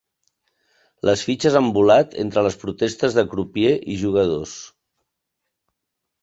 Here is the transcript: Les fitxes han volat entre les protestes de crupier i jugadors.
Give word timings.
Les 1.09 1.25
fitxes 1.27 1.57
han 1.59 1.67
volat 1.75 2.15
entre 2.23 2.43
les 2.47 2.57
protestes 2.63 3.19
de 3.19 3.25
crupier 3.35 3.75
i 3.97 3.99
jugadors. 4.05 4.55